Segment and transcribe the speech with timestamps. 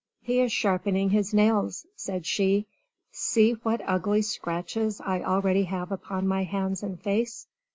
[0.23, 2.65] "He is sharpening his nails," said she.
[3.11, 7.45] "See what ugly scratches I already have upon my hands and face."